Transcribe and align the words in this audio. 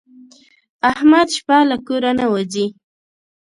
احمد 0.91 1.27
شپه 1.35 1.57
له 1.69 1.77
کوره 1.87 2.11
نه 2.19 2.25
وځي. 2.31 2.65